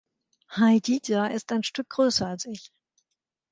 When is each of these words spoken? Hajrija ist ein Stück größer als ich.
Hajrija 0.47 1.27
ist 1.27 1.51
ein 1.51 1.61
Stück 1.61 1.89
größer 1.91 2.25
als 2.25 2.45
ich. 2.45 2.71